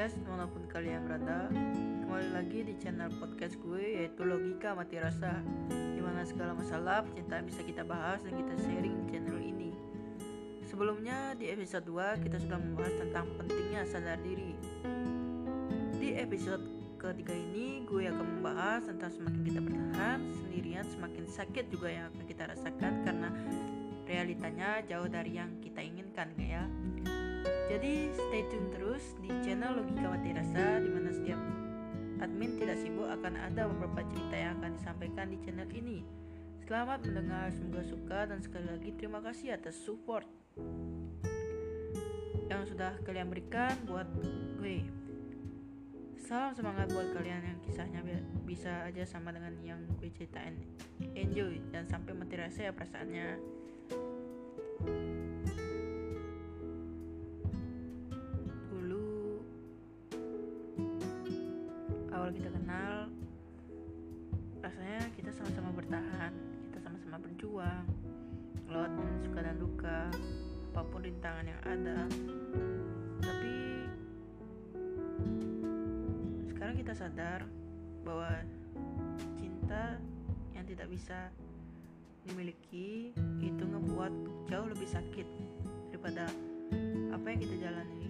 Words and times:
podcast 0.00 0.16
di 0.16 0.32
mana 0.32 0.48
pun 0.48 0.64
kalian 0.64 1.04
berada 1.04 1.52
Kembali 1.52 2.32
lagi 2.32 2.64
di 2.64 2.72
channel 2.80 3.12
podcast 3.20 3.60
gue 3.60 4.00
yaitu 4.00 4.24
Logika 4.24 4.72
Mati 4.72 4.96
Rasa 4.96 5.44
Di 5.68 6.00
mana 6.00 6.24
segala 6.24 6.56
masalah 6.56 7.04
percintaan 7.04 7.44
bisa 7.44 7.60
kita 7.60 7.84
bahas 7.84 8.24
dan 8.24 8.32
kita 8.32 8.64
sharing 8.64 8.96
di 8.96 9.04
channel 9.12 9.36
ini. 9.36 9.76
Sebelumnya 10.64 11.36
di 11.36 11.52
episode 11.52 11.84
2 11.84 12.16
kita 12.16 12.40
sudah 12.40 12.56
membahas 12.56 12.96
tentang 12.96 13.28
pentingnya 13.36 13.84
sadar 13.84 14.16
diri. 14.24 14.56
Di 16.00 16.16
episode 16.16 16.64
ketiga 16.96 17.36
ini 17.36 17.84
gue 17.84 18.08
akan 18.08 18.40
membahas 18.40 18.88
tentang 18.88 19.12
semakin 19.12 19.42
kita 19.52 19.60
bertahan 19.60 20.18
sendirian 20.32 20.84
semakin 20.88 21.28
sakit 21.28 21.68
juga 21.68 21.92
yang 21.92 22.08
akan 22.08 22.24
kita 22.24 22.48
rasakan 22.48 22.92
karena 23.04 23.28
realitanya 24.08 24.80
jauh 24.88 25.12
dari 25.12 25.36
yang 25.36 25.60
kita 25.60 25.84
inginkan 25.84 26.32
ya 26.40 26.64
jadi 27.70 28.10
stay 28.12 28.42
tune 28.50 28.68
terus 28.74 29.14
di 29.22 29.30
channel 29.40 29.78
Logika 29.80 30.10
Rasa 30.10 30.82
di 30.82 30.90
mana 30.90 31.10
setiap 31.14 31.40
admin 32.20 32.58
tidak 32.60 32.76
sibuk 32.82 33.08
akan 33.08 33.34
ada 33.38 33.70
beberapa 33.70 34.04
cerita 34.12 34.36
yang 34.36 34.52
akan 34.60 34.70
disampaikan 34.76 35.26
di 35.32 35.38
channel 35.40 35.70
ini. 35.72 35.98
Selamat 36.68 37.02
mendengar, 37.02 37.50
semoga 37.50 37.82
suka 37.82 38.18
dan 38.30 38.38
sekali 38.44 38.66
lagi 38.70 38.90
terima 38.94 39.18
kasih 39.24 39.58
atas 39.58 39.74
support 39.74 40.22
yang 42.50 42.62
sudah 42.66 42.94
kalian 43.06 43.30
berikan 43.30 43.74
buat 43.86 44.06
gue. 44.58 44.82
Salam 46.20 46.54
semangat 46.54 46.92
buat 46.94 47.10
kalian 47.10 47.42
yang 47.42 47.58
kisahnya 47.64 48.02
bisa 48.46 48.86
aja 48.86 49.02
sama 49.02 49.34
dengan 49.34 49.54
yang 49.66 49.80
gue 49.98 50.10
ceritain. 50.14 50.54
Enjoy 51.16 51.58
dan 51.74 51.88
sampai 51.90 52.14
mati 52.14 52.38
rasa 52.38 52.68
ya 52.68 52.72
perasaannya. 52.74 53.28
Bertahan 65.90 66.30
kita 66.70 66.78
sama-sama 66.86 67.18
berjuang. 67.18 67.82
Lewat 68.70 68.94
suka 69.26 69.42
dan 69.42 69.58
duka 69.58 70.06
apa 70.70 70.80
pun 70.86 71.02
rintangan 71.02 71.50
yang 71.50 71.60
ada. 71.66 72.06
Tapi 73.18 73.56
sekarang 76.46 76.78
kita 76.78 76.94
sadar 76.94 77.42
bahwa 78.06 78.30
cinta 79.34 79.98
yang 80.54 80.62
tidak 80.62 80.86
bisa 80.94 81.26
dimiliki 82.22 83.10
itu 83.42 83.64
ngebuat 83.66 84.14
jauh 84.46 84.70
lebih 84.70 84.86
sakit 84.86 85.26
daripada 85.90 86.30
apa 87.10 87.26
yang 87.34 87.40
kita 87.42 87.66
jalani 87.66 88.09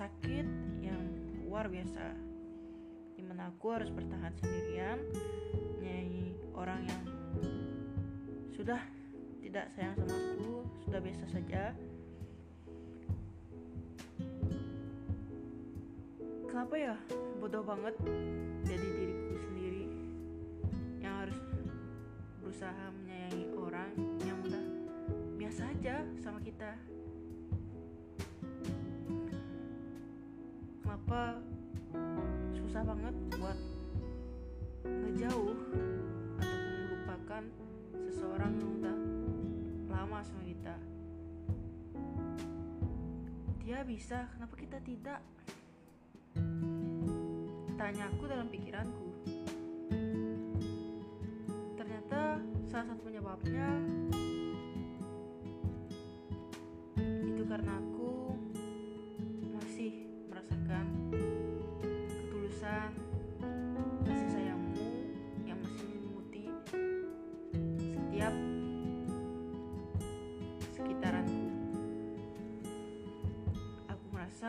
sakit 0.00 0.48
yang 0.80 0.96
luar 1.44 1.68
biasa 1.68 2.16
di 3.12 3.20
mana 3.20 3.52
aku 3.52 3.68
harus 3.68 3.92
bertahan 3.92 4.32
sendirian. 4.40 4.96
Nyai 5.76 6.32
orang 6.56 6.80
yang 6.88 7.04
sudah 8.48 8.80
tidak 9.44 9.68
sayang 9.76 9.92
sama 10.00 10.16
aku 10.16 10.64
sudah 10.88 11.00
biasa 11.04 11.24
saja. 11.28 11.76
Kenapa 16.48 16.74
ya? 16.80 16.96
Bodoh 17.36 17.60
banget 17.60 17.92
jadi 18.64 18.88
diriku 18.96 19.36
sendiri 19.36 19.84
yang 21.04 21.28
harus 21.28 21.40
berusaha 22.40 22.88
menyayangi 23.04 23.52
orang 23.52 23.92
yang 24.24 24.40
udah 24.48 24.64
biasa 25.36 25.68
aja 25.76 26.08
sama 26.24 26.40
kita 26.40 26.72
kenapa 30.90 31.38
susah 32.50 32.82
banget 32.82 33.14
buat 33.38 33.54
ngejauh 34.82 35.54
atau 36.42 36.58
melupakan 36.82 37.42
seseorang 38.10 38.58
yang 38.58 38.70
udah 38.74 38.96
lama 39.86 40.18
sama 40.26 40.42
kita? 40.42 40.74
Dia 43.62 43.86
bisa 43.86 44.26
kenapa 44.34 44.54
kita 44.58 44.82
tidak? 44.82 45.22
Tanya 47.78 48.10
aku 48.10 48.26
dalam 48.26 48.50
pikiranku. 48.50 49.14
Ternyata 51.78 52.42
salah 52.66 52.86
satu 52.90 53.02
penyebabnya 53.06 53.78
itu 57.30 57.46
karena 57.46 57.78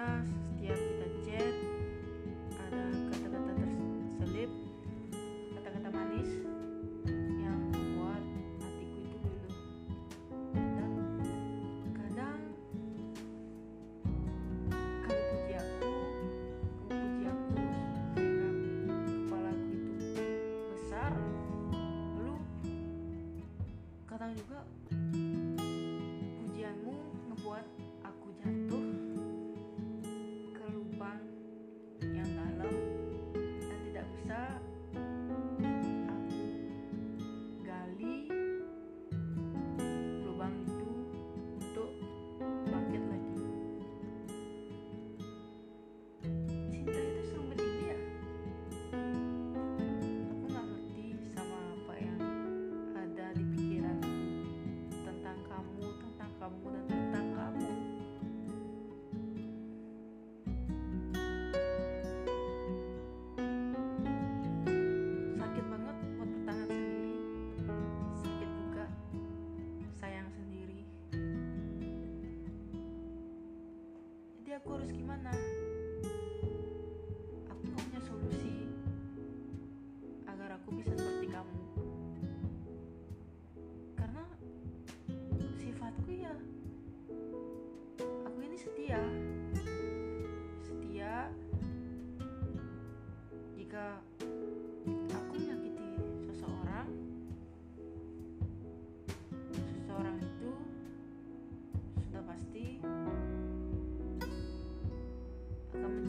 Aku 0.00 0.49
jadi 74.50 74.58
aku 74.66 74.82
harus 74.82 74.90
gimana? 74.90 75.30
Aku 77.54 77.62
punya 77.70 78.02
solusi 78.02 78.66
agar 80.26 80.58
aku 80.58 80.74
bisa 80.74 80.90
seperti 80.90 81.30
kamu. 81.30 81.54
Karena 83.94 84.26
sifatku 85.54 86.10
ya 86.10 86.34
aku 88.26 88.38
ini 88.42 88.58
setia. 88.58 88.98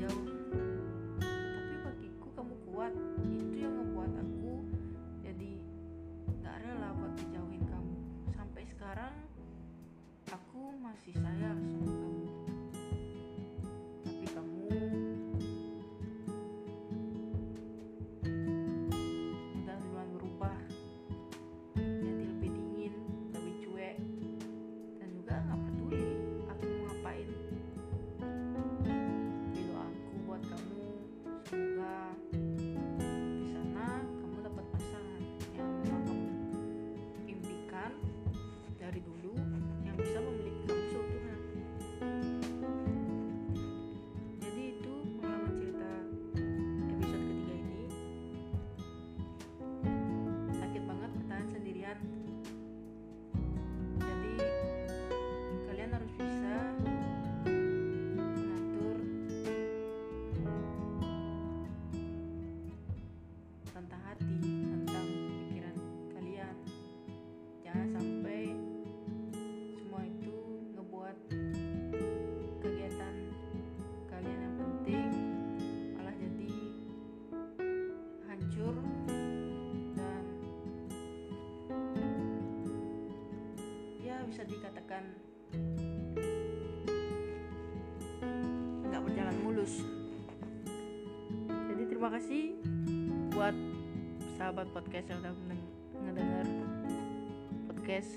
jauh 0.00 0.39
berjalan 85.00 85.04
nggak 88.90 89.02
berjalan 89.04 89.36
mulus. 89.44 89.74
Jadi 91.48 91.82
terima 91.88 92.08
kasih 92.12 92.42
buat 93.32 93.56
sahabat 94.36 94.66
podcast 94.72 95.06
yang 95.08 95.18
udah 95.24 95.34
mendengar 96.00 96.46
podcast 97.68 98.10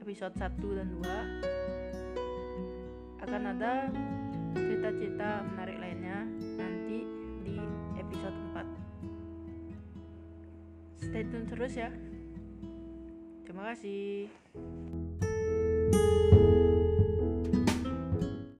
episode 0.00 0.34
1 0.36 0.78
dan 0.78 0.88
2 3.20 3.20
akan 3.20 3.42
ada 3.56 3.72
cerita-cerita 4.56 5.28
menarik 5.54 5.76
lainnya 5.78 6.18
nanti 6.56 6.98
di 7.44 7.56
episode 8.00 8.36
4 10.98 11.00
stay 11.00 11.24
tune 11.26 11.46
terus 11.48 11.74
ya. 11.74 11.90
Terima 13.50 13.74
kasih. 13.74 14.30